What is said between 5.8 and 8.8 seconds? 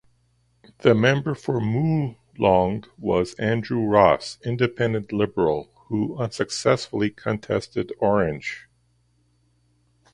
who unsuccessfully contested Orange.